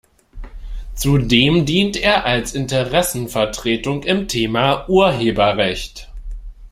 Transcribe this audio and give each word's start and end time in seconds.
Zudem 0.95 1.67
dient 1.67 1.95
er 1.95 2.25
als 2.25 2.55
Interessenvertretung 2.55 4.01
im 4.01 4.27
Thema 4.27 4.89
Urheberrecht. 4.89 6.11